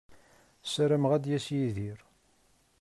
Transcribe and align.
Ssarameɣ 0.63 1.11
ad 1.13 1.21
d-yas 1.23 1.47
Yidir. 1.55 1.99